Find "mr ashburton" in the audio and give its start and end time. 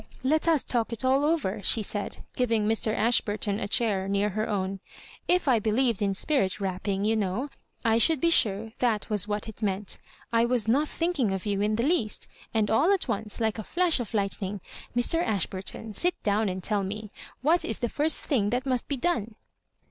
2.67-3.59, 14.97-15.93